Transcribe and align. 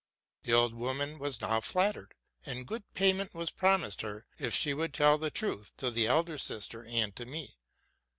The 0.41 0.51
old 0.51 0.73
woman 0.73 1.19
was 1.19 1.41
now 1.41 1.61
flattered, 1.61 2.15
and 2.43 2.65
good 2.65 2.91
payment 2.95 3.35
was 3.35 3.51
promised 3.51 4.01
her 4.01 4.25
if 4.39 4.51
she 4.55 4.73
would 4.73 4.95
tell 4.95 5.19
the 5.19 5.29
truth 5.29 5.77
to 5.77 5.91
the 5.91 6.07
elder 6.07 6.39
sister 6.39 6.83
and 6.83 7.15
tome. 7.15 7.49